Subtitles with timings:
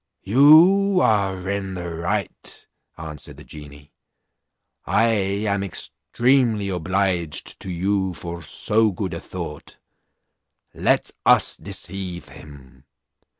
[0.23, 2.65] "You are in the right,"
[2.97, 3.93] answered the genie;
[4.83, 5.05] "I
[5.45, 9.77] am extremely obliged to you for so good a thought;
[10.73, 12.85] let us deceive him.